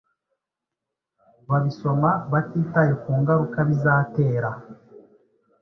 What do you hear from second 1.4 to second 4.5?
babisoma batitaye kungaruka bizatere